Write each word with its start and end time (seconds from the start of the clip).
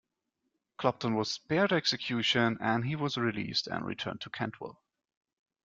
Clopton 0.79 1.13
was 1.15 1.29
spared 1.31 1.71
execution 1.71 2.57
and 2.59 2.83
he 2.87 2.95
was 2.95 3.19
released 3.19 3.67
and 3.67 3.85
returned 3.85 4.19
to 4.21 4.31
Kentwell. 4.31 4.79